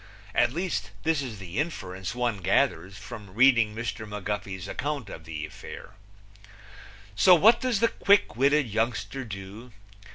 [0.33, 4.03] At least, this is the inference one gathers from reading Mr.
[4.07, 5.91] McGuffey's account of the affair.
[7.15, 9.71] So what does the quick witted youngster do?